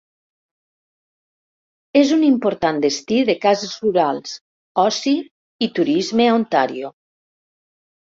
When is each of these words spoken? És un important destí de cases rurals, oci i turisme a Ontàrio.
És 2.01 2.13
un 2.15 2.23
important 2.31 2.81
destí 2.87 3.21
de 3.29 3.37
cases 3.45 3.77
rurals, 3.85 4.35
oci 4.89 5.17
i 5.69 5.73
turisme 5.81 6.31
a 6.33 6.37
Ontàrio. 6.43 6.95